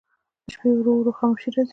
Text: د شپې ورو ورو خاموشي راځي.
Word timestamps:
د 0.45 0.47
شپې 0.53 0.69
ورو 0.73 0.91
ورو 0.97 1.17
خاموشي 1.17 1.49
راځي. 1.55 1.69